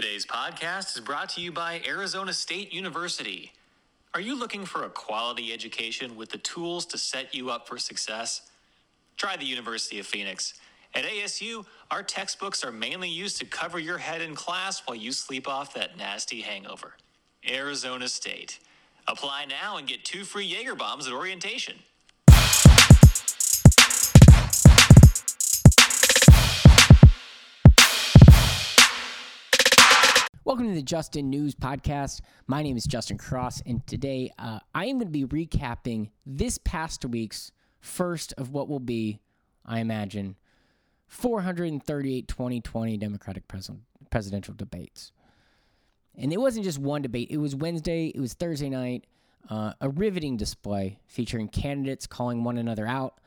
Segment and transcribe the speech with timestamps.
[0.00, 3.52] Today's podcast is brought to you by Arizona State University.
[4.14, 7.76] Are you looking for a quality education with the tools to set you up for
[7.76, 8.50] success?
[9.18, 10.54] Try the University of Phoenix.
[10.94, 15.12] At ASU, our textbooks are mainly used to cover your head in class while you
[15.12, 16.94] sleep off that nasty hangover.
[17.46, 18.58] Arizona State.
[19.06, 21.74] Apply now and get two free Jaeger bombs at orientation.
[30.60, 32.20] Welcome to the Just In News Podcast.
[32.46, 36.58] My name is Justin Cross, and today uh, I am going to be recapping this
[36.58, 39.20] past week's first of what will be,
[39.64, 40.36] I imagine,
[41.06, 43.70] 438 2020 Democratic pres-
[44.10, 45.12] presidential debates.
[46.14, 49.06] And it wasn't just one debate, it was Wednesday, it was Thursday night,
[49.48, 53.18] uh, a riveting display featuring candidates calling one another out,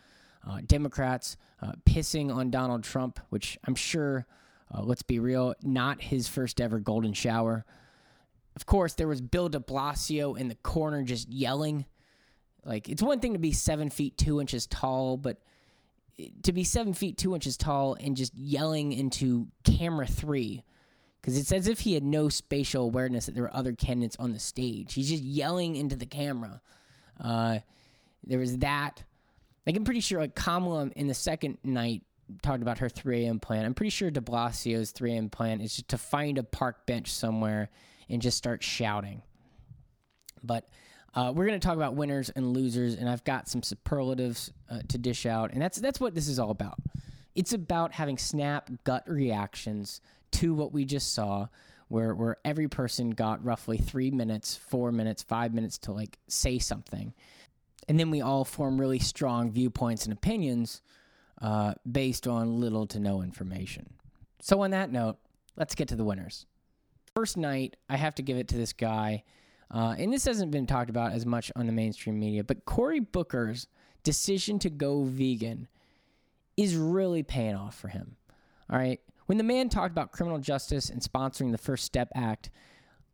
[0.47, 4.27] uh, Democrats uh, pissing on Donald Trump, which I'm sure
[4.73, 7.66] uh, let's be real, not his first ever golden shower.
[8.55, 11.85] Of course, there was Bill de Blasio in the corner just yelling.
[12.65, 15.38] Like, it's one thing to be seven feet two inches tall, but
[16.43, 20.63] to be seven feet two inches tall and just yelling into camera three,
[21.19, 24.31] because it's as if he had no spatial awareness that there were other candidates on
[24.31, 24.93] the stage.
[24.93, 26.61] He's just yelling into the camera.
[27.19, 27.59] Uh,
[28.23, 29.03] there was that.
[29.65, 32.03] Like, I'm pretty sure, like, Kamala in the second night
[32.42, 33.39] talked about her 3 a.m.
[33.39, 33.66] plan.
[33.66, 35.30] I'm pretty sure de Blasio's 3 a.m.
[35.30, 37.70] plan is just to find a park bench somewhere
[38.09, 39.22] and just start shouting.
[40.44, 40.67] But
[41.16, 44.80] uh, we're going to talk about winners and losers, and I've got some superlatives uh,
[44.88, 46.80] to dish out, and that's that's what this is all about.
[47.36, 51.48] It's about having snap gut reactions to what we just saw,
[51.88, 56.58] where where every person got roughly three minutes, four minutes, five minutes to like say
[56.58, 57.14] something,
[57.88, 60.81] and then we all form really strong viewpoints and opinions
[61.42, 63.94] uh, based on little to no information.
[64.42, 65.17] So, on that note,
[65.56, 66.45] let's get to the winners.
[67.16, 69.23] First night, I have to give it to this guy,
[69.72, 72.99] uh, and this hasn't been talked about as much on the mainstream media, but Cory
[72.99, 73.67] Booker's
[74.04, 75.67] decision to go vegan
[76.58, 78.16] is really paying off for him.
[78.70, 78.99] All right.
[79.26, 82.49] When the man talked about criminal justice and sponsoring the First Step Act,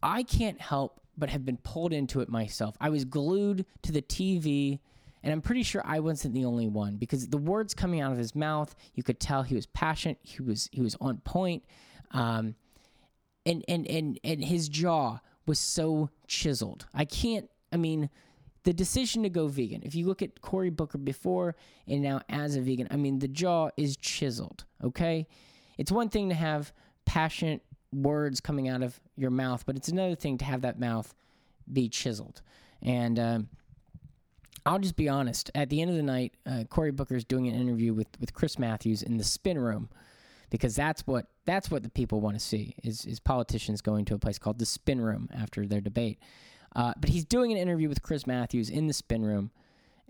[0.01, 2.75] I can't help but have been pulled into it myself.
[2.79, 4.79] I was glued to the TV
[5.23, 8.17] and I'm pretty sure I wasn't the only one because the words coming out of
[8.17, 10.19] his mouth, you could tell he was passionate.
[10.21, 11.63] He was he was on point,
[12.11, 12.55] um,
[13.45, 16.85] and and and and his jaw was so chiseled.
[16.93, 17.49] I can't.
[17.71, 18.09] I mean,
[18.63, 19.81] the decision to go vegan.
[19.83, 21.55] If you look at Cory Booker before
[21.87, 24.65] and now as a vegan, I mean, the jaw is chiseled.
[24.83, 25.27] Okay,
[25.77, 26.71] it's one thing to have
[27.05, 31.13] passionate words coming out of your mouth, but it's another thing to have that mouth
[31.71, 32.41] be chiseled.
[32.81, 33.49] And um,
[34.69, 35.49] I'll just be honest.
[35.55, 38.35] At the end of the night, uh, Cory Booker is doing an interview with, with
[38.35, 39.89] Chris Matthews in the spin room
[40.51, 44.13] because that's what that's what the people want to see is is politicians going to
[44.13, 46.19] a place called the spin room after their debate.
[46.75, 49.49] Uh, but he's doing an interview with Chris Matthews in the spin room,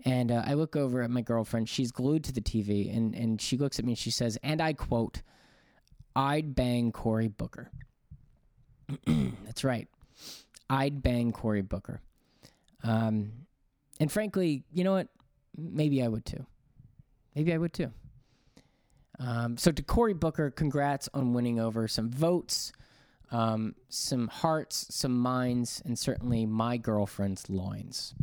[0.04, 1.66] and uh, I look over at my girlfriend.
[1.66, 4.60] She's glued to the TV, and and she looks at me and she says, and
[4.60, 5.22] I quote,
[6.14, 7.70] "I'd bang Cory Booker."
[9.06, 9.88] that's right,
[10.68, 12.02] I'd bang Cory Booker.
[12.82, 13.32] Um,
[14.00, 15.08] and frankly, you know what?
[15.56, 16.44] Maybe I would too.
[17.34, 17.92] Maybe I would too.
[19.20, 22.72] Um, so to Cory Booker, congrats on winning over some votes,
[23.30, 28.14] um, some hearts, some minds, and certainly my girlfriend's loins.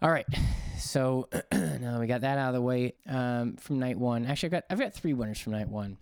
[0.00, 0.26] All right,
[0.78, 4.24] so now we got that out of the way um, from night one.
[4.26, 5.96] Actually, I've got I've got three winners from night one,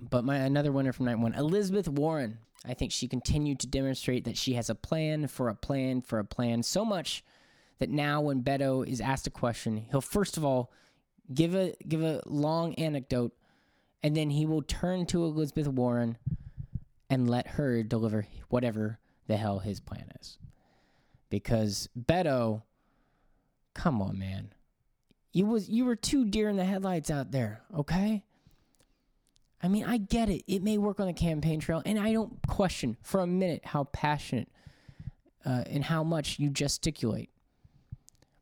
[0.00, 2.38] but my another winner from night one, Elizabeth Warren.
[2.66, 6.18] I think she continued to demonstrate that she has a plan for a plan for
[6.18, 7.24] a plan so much
[7.78, 10.72] that now when Beto is asked a question, he'll first of all
[11.32, 13.32] give a give a long anecdote
[14.02, 16.18] and then he will turn to Elizabeth Warren
[17.10, 20.38] and let her deliver whatever the hell his plan is.
[21.30, 22.62] Because Beto,
[23.74, 24.52] come on, man.
[25.32, 28.24] You was you were too deer in the headlights out there, okay?
[29.62, 30.42] I mean, I get it.
[30.46, 33.84] It may work on the campaign trail, and I don't question for a minute how
[33.84, 34.48] passionate
[35.44, 37.30] uh, and how much you gesticulate.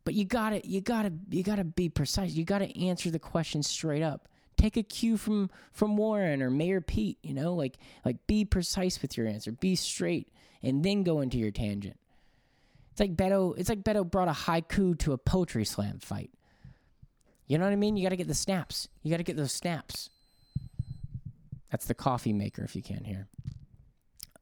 [0.04, 2.32] But you gotta, you gotta, you gotta be precise.
[2.32, 4.28] You gotta answer the question straight up.
[4.56, 7.18] Take a cue from from Warren or Mayor Pete.
[7.22, 9.52] You know, like like be precise with your answer.
[9.52, 10.28] Be straight,
[10.62, 11.98] and then go into your tangent.
[12.92, 13.56] It's like Beto.
[13.58, 16.30] It's like Beto brought a haiku to a poetry slam fight.
[17.46, 17.96] You know what I mean?
[17.96, 18.86] You got to get the snaps.
[19.02, 20.10] You got to get those snaps.
[21.70, 23.28] That's the coffee maker, if you can't hear.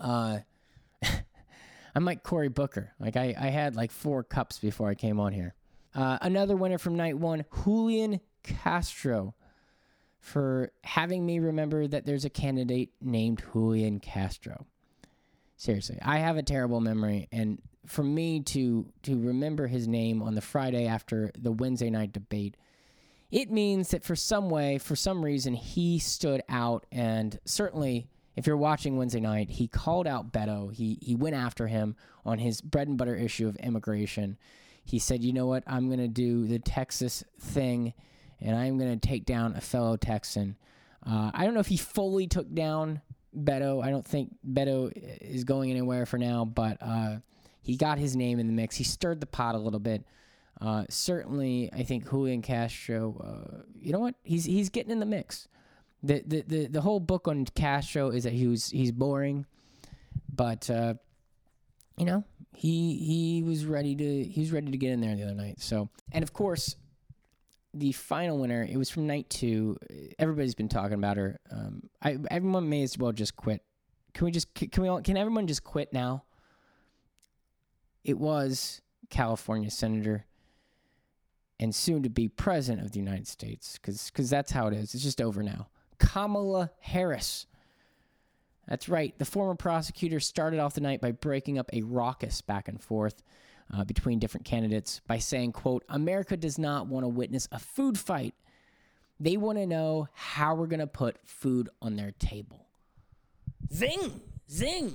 [0.01, 0.39] Uh,
[1.95, 2.93] I'm like Cory Booker.
[2.99, 5.55] Like I, I had like four cups before I came on here.
[5.95, 9.35] Uh, another winner from night one, Julian Castro,
[10.21, 14.67] for having me remember that there's a candidate named Julian Castro.
[15.57, 20.35] Seriously, I have a terrible memory, and for me to to remember his name on
[20.35, 22.57] the Friday after the Wednesday night debate,
[23.31, 28.09] it means that for some way, for some reason, he stood out, and certainly.
[28.37, 30.73] If you're watching Wednesday night, he called out Beto.
[30.73, 34.39] He he went after him on his bread and butter issue of immigration.
[34.85, 35.65] He said, "You know what?
[35.67, 37.95] I'm going to do the Texas thing
[38.41, 40.57] and I'm going to take down a fellow Texan.
[41.05, 43.01] Uh, I don't know if he fully took down
[43.37, 43.85] Beto.
[43.85, 47.17] I don't think Beto is going anywhere for now, but uh,
[47.63, 48.77] he got his name in the mix.
[48.77, 50.05] He stirred the pot a little bit.
[50.61, 53.17] Uh, certainly, I think Julian Castro.
[53.23, 54.15] Uh, you know what?
[54.23, 55.49] He's he's getting in the mix.
[56.03, 59.47] The, the the the whole book on Castro is that he was he's boring,
[60.35, 60.95] but uh,
[61.97, 62.25] you know
[62.55, 65.61] he he was ready to he was ready to get in there the other night.
[65.61, 66.75] So and of course
[67.75, 69.77] the final winner, it was from night two.
[70.19, 71.39] Everybody's been talking about her.
[71.51, 73.63] Um, I, everyone may as well just quit.
[74.15, 76.25] Can we just can we all, can everyone just quit now?
[78.05, 80.25] It was California Senator
[81.61, 84.95] and soon to be President of the United States, because that's how it is.
[84.95, 85.69] It's just over now.
[85.99, 87.47] Kamala Harris.
[88.69, 89.19] That's right.
[89.19, 93.23] The former prosecutor started off the night by breaking up a raucous back and forth
[93.75, 97.99] uh, between different candidates by saying, quote, America does not want to witness a food
[97.99, 98.35] fight.
[99.19, 102.67] They want to know how we're going to put food on their table.
[103.73, 104.21] Zing!
[104.51, 104.95] Zing!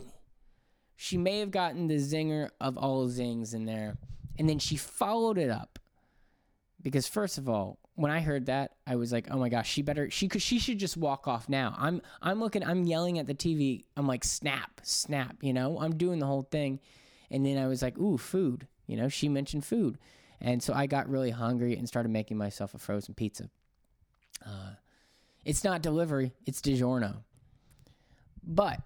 [0.96, 3.98] She may have gotten the zinger of all zings in there.
[4.38, 5.80] And then she followed it up.
[6.84, 9.82] Because first of all, when I heard that, I was like, "Oh my gosh, she
[9.82, 13.28] better she could she should just walk off now." I'm I'm looking, I'm yelling at
[13.28, 13.86] the TV.
[13.96, 16.80] I'm like, "Snap, snap!" You know, I'm doing the whole thing,
[17.34, 18.68] and then I was like, ooh, food.
[18.86, 19.98] You know, she mentioned food.
[20.40, 23.50] And so I got really hungry and started making myself a frozen pizza.
[24.46, 24.74] Uh,
[25.44, 27.24] it's not delivery, it's DiGiorno.
[28.46, 28.82] But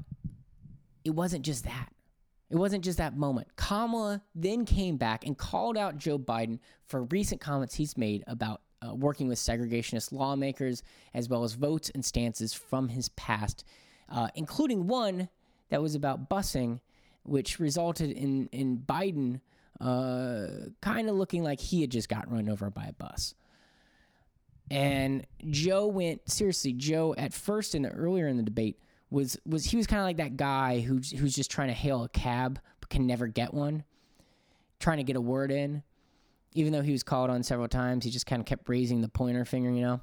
[1.03, 1.89] it wasn't just that.
[2.49, 3.47] It wasn't just that moment.
[3.57, 8.61] Kamala then came back and called out Joe Biden for recent comments he's made about
[8.81, 10.83] uh, working with segregationist lawmakers,
[11.13, 13.65] as well as votes and stances from his past,
[14.09, 15.27] uh, including one
[15.69, 16.79] that was about busing
[17.27, 19.41] which resulted in in Biden
[19.79, 23.35] uh, kind of looking like he had just gotten run over by a bus.
[24.71, 26.73] And Joe went seriously.
[26.73, 30.17] Joe at first and earlier in the debate was was he was kind of like
[30.17, 33.83] that guy who's who's just trying to hail a cab but can never get one,
[34.79, 35.83] trying to get a word in.
[36.53, 39.09] Even though he was called on several times, he just kind of kept raising the
[39.09, 40.01] pointer finger, you know.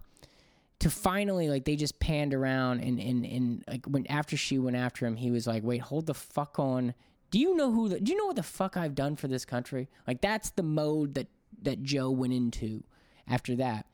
[0.81, 4.77] To finally, like, they just panned around and and and like when after she went
[4.77, 6.95] after him, he was like, "Wait, hold the fuck on."
[7.35, 9.45] do you know who the, do you know what the fuck I've done for this
[9.45, 9.89] country?
[10.07, 11.27] Like that's the mode that
[11.63, 12.85] that Joe went into
[13.27, 13.87] after that.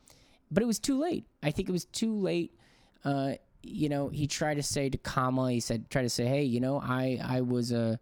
[0.50, 1.24] But it was too late.
[1.42, 2.54] I think it was too late.
[3.02, 6.44] Uh, you know, he tried to say to Kamala, he said, try to say, hey,
[6.44, 7.98] you know, I I was a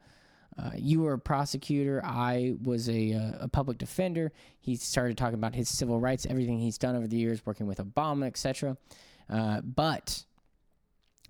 [0.59, 2.03] uh, you were a prosecutor.
[2.05, 4.33] I was a, uh, a public defender.
[4.59, 7.79] He started talking about his civil rights, everything he's done over the years, working with
[7.79, 8.77] Obama, etc.
[9.31, 10.25] Uh, but,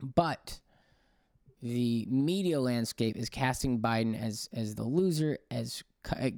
[0.01, 0.61] but
[1.61, 5.83] the media landscape is casting Biden as as the loser, as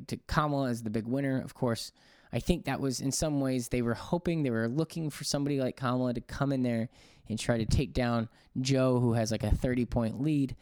[0.09, 1.41] to Kamala as the big winner.
[1.41, 1.93] Of course,
[2.33, 5.61] I think that was in some ways they were hoping they were looking for somebody
[5.61, 6.89] like Kamala to come in there
[7.31, 8.29] and try to take down
[8.61, 10.57] Joe, who has like a thirty point lead.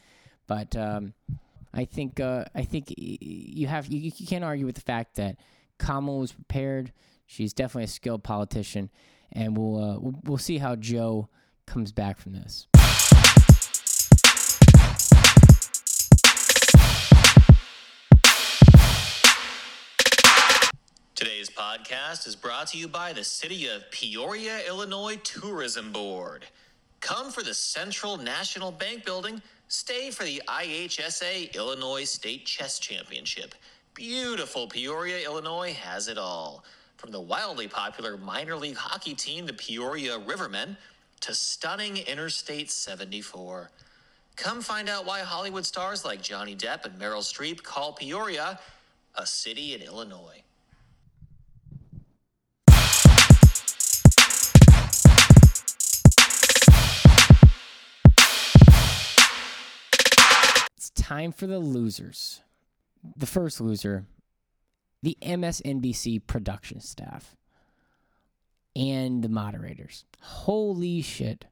[0.47, 1.15] But um,
[1.75, 5.37] I think uh, I think you have you, you can't argue with the fact that
[5.79, 6.93] Kamala was prepared.
[7.27, 8.91] She's definitely a skilled politician,
[9.33, 11.29] and we'll uh, we'll, we'll see how Joe
[11.67, 12.67] comes back from this.
[21.49, 26.45] Today's podcast is brought to you by the City of Peoria, Illinois Tourism Board.
[27.01, 33.55] Come for the Central National Bank Building, stay for the IHSA Illinois State Chess Championship.
[33.95, 36.65] Beautiful Peoria, Illinois has it all.
[36.97, 40.77] From the wildly popular minor league hockey team, the Peoria Rivermen,
[41.21, 43.71] to stunning Interstate 74.
[44.37, 48.59] Come find out why Hollywood stars like Johnny Depp and Meryl Streep call Peoria
[49.15, 50.43] a city in Illinois.
[61.09, 62.43] Time for the losers.
[63.17, 64.05] The first loser,
[65.03, 67.35] the MSNBC production staff
[68.77, 70.05] and the moderators.
[70.21, 71.47] Holy shit.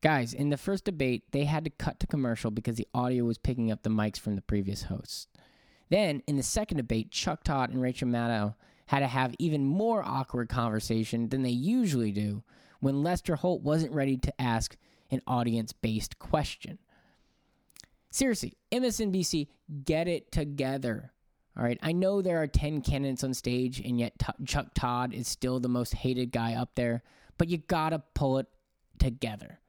[0.00, 3.36] Guys, in the first debate, they had to cut to commercial because the audio was
[3.36, 5.26] picking up the mics from the previous hosts.
[5.90, 8.54] Then, in the second debate, Chuck Todd and Rachel Maddow
[8.86, 12.42] had to have even more awkward conversation than they usually do
[12.80, 14.74] when Lester Holt wasn't ready to ask
[15.10, 16.78] an audience based question.
[18.16, 19.46] Seriously, MSNBC,
[19.84, 21.12] get it together.
[21.54, 21.78] All right.
[21.82, 25.60] I know there are 10 candidates on stage, and yet T- Chuck Todd is still
[25.60, 27.02] the most hated guy up there,
[27.36, 28.46] but you got to pull it
[28.98, 29.60] together.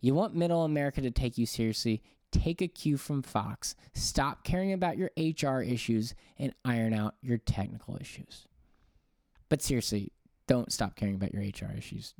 [0.00, 2.02] You want middle America to take you seriously.
[2.30, 3.76] Take a cue from Fox.
[3.92, 8.46] Stop caring about your HR issues and iron out your technical issues.
[9.50, 10.12] But seriously,
[10.46, 12.14] don't stop caring about your HR issues.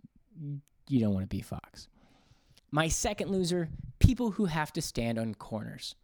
[0.86, 1.88] You don't want to be Fox.
[2.74, 5.94] My second loser people who have to stand on corners.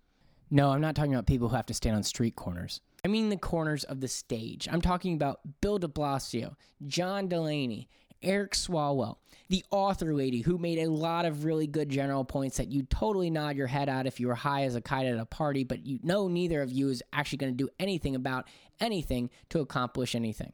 [0.50, 2.82] No, I'm not talking about people who have to stand on street corners.
[3.02, 4.68] I mean the corners of the stage.
[4.70, 6.56] I'm talking about Bill de Blasio,
[6.86, 7.88] John Delaney,
[8.22, 9.16] Eric Swalwell,
[9.48, 13.30] the author lady who made a lot of really good general points that you totally
[13.30, 15.86] nod your head at if you were high as a kite at a party, but
[15.86, 18.46] you know neither of you is actually going to do anything about
[18.78, 20.52] anything to accomplish anything.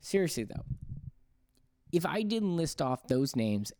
[0.00, 0.64] Seriously, though,
[1.92, 3.72] if I didn't list off those names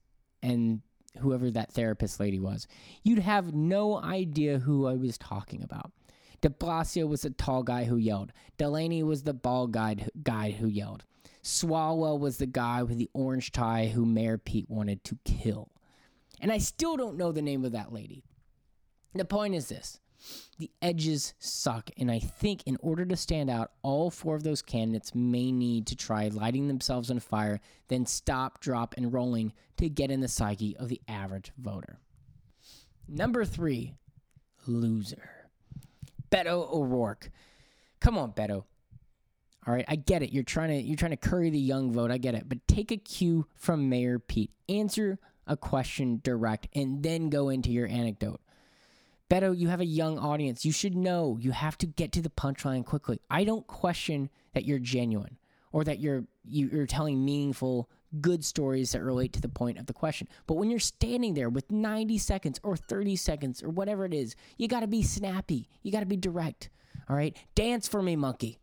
[0.42, 0.80] and
[1.18, 2.66] whoever that therapist lady was,
[3.02, 5.92] you'd have no idea who I was talking about.
[6.40, 8.32] De Blasio was the tall guy who yelled.
[8.58, 11.04] Delaney was the bald guy, guy who yelled.
[11.42, 15.70] Swalwell was the guy with the orange tie who Mayor Pete wanted to kill.
[16.40, 18.24] And I still don't know the name of that lady.
[19.14, 20.00] The point is this
[20.58, 24.62] the edges suck, and I think in order to stand out, all four of those
[24.62, 29.88] candidates may need to try lighting themselves on fire, then stop, drop, and rolling to
[29.88, 31.98] get in the psyche of the average voter.
[33.08, 33.94] Number three,
[34.66, 35.30] loser.
[36.30, 37.30] Beto O'Rourke.
[38.00, 38.64] Come on, Beto.
[39.66, 40.32] All right, I get it.
[40.32, 42.10] You're trying to you're trying to curry the young vote.
[42.10, 42.48] I get it.
[42.48, 44.50] But take a cue from Mayor Pete.
[44.68, 48.40] Answer a question direct and then go into your anecdote.
[49.32, 50.62] Beto, you have a young audience.
[50.66, 53.18] You should know you have to get to the punchline quickly.
[53.30, 55.38] I don't question that you're genuine
[55.72, 57.88] or that you're you're telling meaningful
[58.20, 60.28] good stories that relate to the point of the question.
[60.46, 64.36] But when you're standing there with 90 seconds or 30 seconds or whatever it is,
[64.58, 65.66] you got to be snappy.
[65.82, 66.68] You got to be direct.
[67.08, 67.34] All right?
[67.54, 68.58] Dance for me, monkey.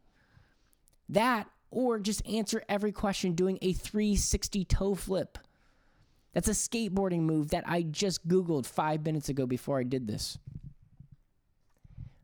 [1.07, 5.39] That or just answer every question doing a 360 toe flip.
[6.33, 10.37] That's a skateboarding move that I just Googled five minutes ago before I did this.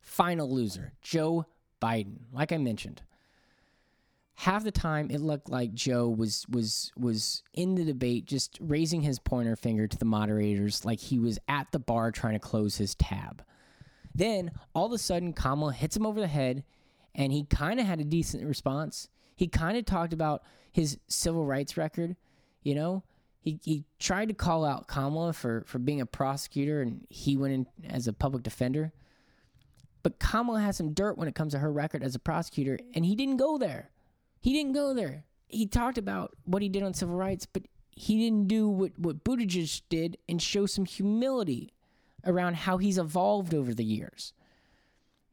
[0.02, 1.46] Final loser, Joe
[1.82, 2.20] Biden.
[2.32, 3.02] Like I mentioned,
[4.36, 9.02] half the time it looked like Joe was was was in the debate just raising
[9.02, 12.78] his pointer finger to the moderators like he was at the bar trying to close
[12.78, 13.44] his tab.
[14.14, 16.64] Then all of a sudden Kamala hits him over the head
[17.14, 19.10] and he kind of had a decent response.
[19.36, 22.16] He kind of talked about his civil rights record,
[22.62, 23.04] you know?
[23.46, 27.54] He, he tried to call out Kamala for, for being a prosecutor and he went
[27.54, 28.92] in as a public defender.
[30.02, 33.06] But Kamala has some dirt when it comes to her record as a prosecutor, and
[33.06, 33.92] he didn't go there.
[34.40, 35.26] He didn't go there.
[35.48, 39.24] He talked about what he did on civil rights, but he didn't do what, what
[39.24, 41.72] Buttigieg did and show some humility
[42.26, 44.34] around how he's evolved over the years.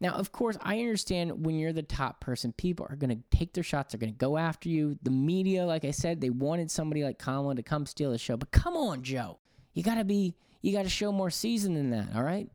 [0.02, 3.52] Now, of course, I understand when you're the top person, people are going to take
[3.52, 4.98] their shots, they're going to go after you.
[5.04, 8.36] The media, like I said, they wanted somebody like Kamala to come steal the show.
[8.36, 9.38] But come on, Joe.
[9.74, 12.50] You got to be, you got to show more season than that, all right?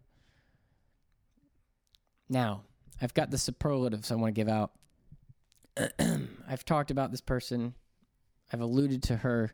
[2.27, 2.63] Now,
[3.01, 4.71] I've got the superlatives I want to give out.
[6.49, 7.75] I've talked about this person.
[8.51, 9.53] I've alluded to her.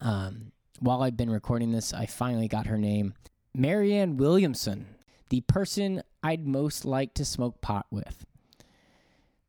[0.00, 3.14] Um, while I've been recording this, I finally got her name
[3.52, 4.86] Marianne Williamson,
[5.32, 8.26] the person I'd most like to smoke pot with.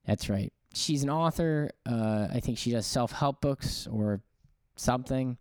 [0.07, 0.53] That's right.
[0.73, 1.71] She's an author.
[1.85, 4.21] Uh, I think she does self help books or
[4.77, 5.37] something.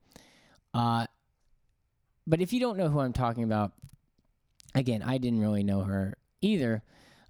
[0.75, 1.07] Uh,
[2.27, 3.71] but if you don't know who I'm talking about,
[4.75, 6.83] again, I didn't really know her either.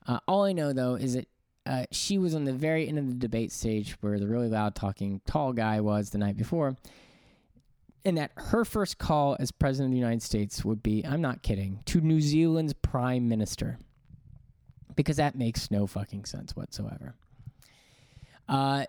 [0.07, 1.29] Uh, all I know, though, is that
[1.67, 4.75] uh, she was on the very end of the debate stage where the really loud
[4.75, 6.79] talking tall guy was the night before.
[8.05, 11.43] And that her first call as president of the United States would be, I'm not
[11.43, 13.79] kidding, to New Zealand's prime minister.
[14.97, 17.15] Because that makes no fucking sense whatsoever.
[18.49, 18.85] Uh,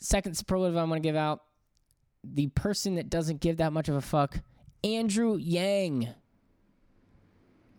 [0.00, 1.42] second superlative I'm going to give out
[2.22, 4.40] the person that doesn't give that much of a fuck,
[4.84, 6.08] Andrew Yang.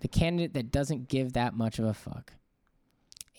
[0.02, 2.34] The candidate that doesn't give that much of a fuck.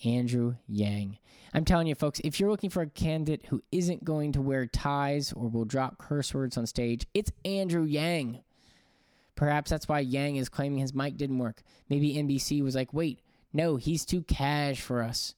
[0.05, 1.17] Andrew Yang.
[1.53, 4.65] I'm telling you, folks, if you're looking for a candidate who isn't going to wear
[4.65, 8.39] ties or will drop curse words on stage, it's Andrew Yang.
[9.35, 11.61] Perhaps that's why Yang is claiming his mic didn't work.
[11.89, 13.19] Maybe NBC was like, wait,
[13.51, 15.35] no, he's too cash for us.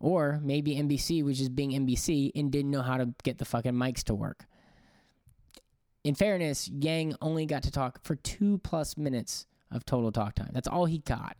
[0.00, 3.72] Or maybe NBC was just being NBC and didn't know how to get the fucking
[3.72, 4.44] mics to work.
[6.04, 10.50] In fairness, Yang only got to talk for two plus minutes of total talk time.
[10.52, 11.36] That's all he got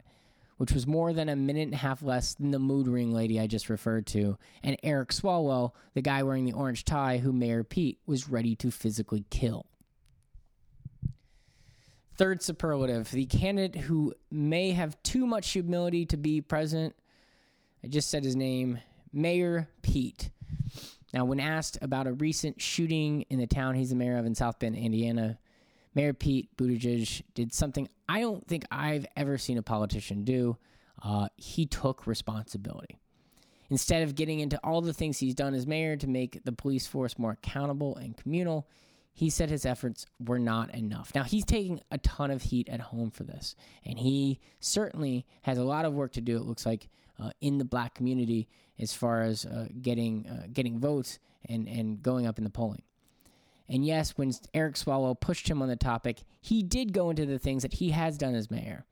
[0.62, 3.40] which was more than a minute and a half less than the mood ring lady
[3.40, 7.64] I just referred to, and Eric Swalwell, the guy wearing the orange tie who Mayor
[7.64, 9.66] Pete was ready to physically kill.
[12.14, 16.95] Third superlative, the candidate who may have too much humility to be president.
[17.83, 18.78] I just said his name,
[19.12, 20.31] Mayor Pete.
[21.12, 24.37] Now, when asked about a recent shooting in the town he's the mayor of in
[24.37, 25.40] South Bend, Indiana,
[25.94, 30.56] Mayor Pete Buttigieg did something I don't think I've ever seen a politician do.
[31.02, 32.99] Uh, he took responsibility.
[33.70, 36.87] Instead of getting into all the things he's done as mayor to make the police
[36.87, 38.68] force more accountable and communal,
[39.14, 41.14] he said his efforts were not enough.
[41.14, 45.58] Now, he's taking a ton of heat at home for this, and he certainly has
[45.58, 48.94] a lot of work to do, it looks like, uh, in the black community as
[48.94, 51.18] far as uh, getting, uh, getting votes
[51.49, 52.82] and, and going up in the polling.
[53.69, 57.38] And yes, when Eric Swalwell pushed him on the topic, he did go into the
[57.38, 58.85] things that he has done as mayor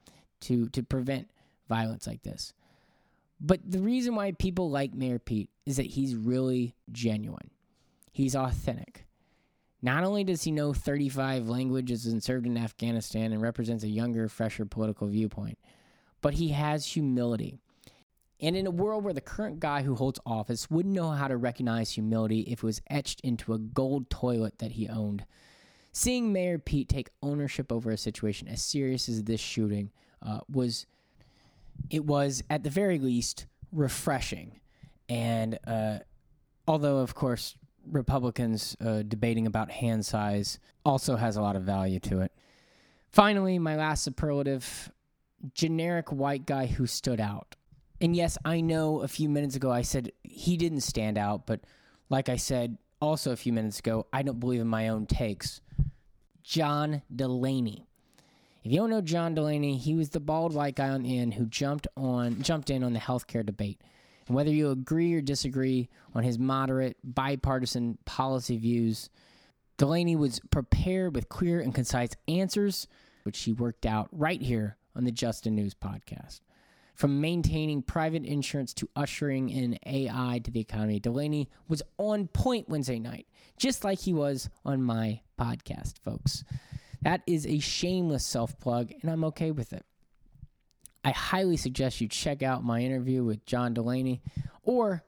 [0.43, 1.31] to, to prevent
[1.69, 2.53] violence like this.
[3.41, 7.51] But the reason why people like Mayor Pete is that he's really genuine.
[8.13, 9.07] He's authentic.
[9.83, 14.29] Not only does he know 35 languages and served in Afghanistan and represents a younger,
[14.29, 15.59] fresher political viewpoint,
[16.21, 17.63] but he has humility.
[18.41, 21.37] And in a world where the current guy who holds office wouldn't know how to
[21.37, 25.27] recognize humility if it was etched into a gold toilet that he owned,
[25.93, 29.91] seeing Mayor Pete take ownership over a situation as serious as this shooting
[30.23, 30.87] uh, was,
[31.91, 34.61] it was at the very least refreshing.
[35.09, 35.99] And uh,
[36.67, 37.57] although, of course,
[37.91, 42.33] Republicans uh, debating about hand size also has a lot of value to it.
[43.11, 44.91] Finally, my last superlative
[45.55, 47.57] generic white guy who stood out.
[48.01, 51.61] And yes, I know a few minutes ago I said he didn't stand out, but
[52.09, 55.61] like I said also a few minutes ago, I don't believe in my own takes.
[56.43, 57.87] John Delaney.
[58.65, 61.35] If you don't know John Delaney, he was the bald white guy on the end
[61.35, 63.81] who jumped on jumped in on the healthcare debate.
[64.27, 69.11] And whether you agree or disagree on his moderate, bipartisan policy views,
[69.77, 72.87] Delaney was prepared with clear and concise answers,
[73.25, 76.41] which he worked out right here on the Just In News podcast.
[77.01, 82.69] From maintaining private insurance to ushering in AI to the economy, Delaney was on point
[82.69, 86.45] Wednesday night, just like he was on my podcast, folks.
[87.01, 89.87] That is a shameless self plug, and I'm okay with it.
[91.03, 94.21] I highly suggest you check out my interview with John Delaney,
[94.63, 95.03] or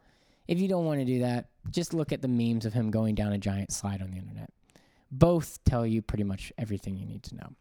[0.48, 3.16] if you don't want to do that, just look at the memes of him going
[3.16, 4.48] down a giant slide on the internet.
[5.10, 7.52] Both tell you pretty much everything you need to know.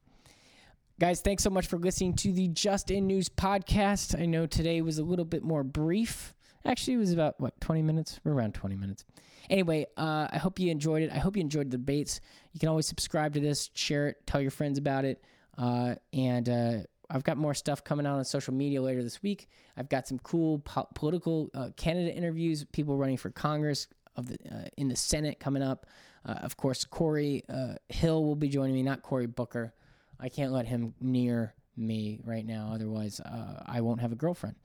[1.01, 4.21] Guys, thanks so much for listening to the Just In News podcast.
[4.21, 6.35] I know today was a little bit more brief.
[6.63, 8.19] Actually, it was about, what, 20 minutes?
[8.23, 9.03] We're around 20 minutes.
[9.49, 11.11] Anyway, uh, I hope you enjoyed it.
[11.11, 12.21] I hope you enjoyed the debates.
[12.53, 15.23] You can always subscribe to this, share it, tell your friends about it.
[15.57, 16.77] Uh, and uh,
[17.09, 19.49] I've got more stuff coming out on social media later this week.
[19.77, 23.87] I've got some cool po- political uh, candidate interviews, people running for Congress
[24.17, 25.87] of the uh, in the Senate coming up.
[26.23, 29.73] Uh, of course, Corey uh, Hill will be joining me, not Cory Booker.
[30.21, 34.55] I can't let him near me right now, otherwise uh, I won't have a girlfriend.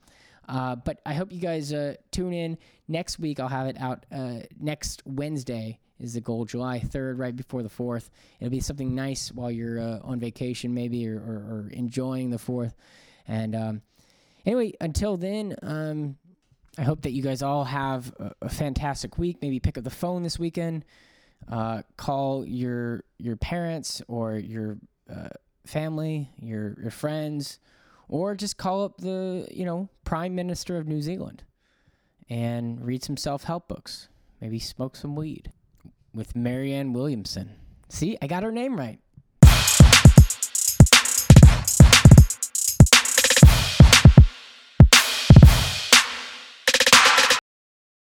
[0.47, 3.39] Uh, but I hope you guys uh, tune in next week.
[3.39, 5.79] I'll have it out uh, next Wednesday.
[5.99, 8.09] Is the goal July 3rd, right before the 4th?
[8.39, 12.37] It'll be something nice while you're uh, on vacation, maybe, or, or, or, enjoying the
[12.37, 12.73] 4th.
[13.27, 13.81] And um,
[14.45, 16.17] anyway, until then, um,
[16.77, 19.37] I hope that you guys all have a, a, fantastic week.
[19.41, 20.85] Maybe pick up the phone this weekend,
[21.51, 24.77] uh, call your your parents or your
[25.67, 27.59] family, your your friends,
[28.07, 31.43] or just call up the you know Prime Minister of New Zealand
[32.29, 34.09] and read some self help books.
[34.41, 35.51] Maybe smoke some weed
[36.13, 37.55] with Marianne Williamson.
[37.89, 38.99] See, I got her name right.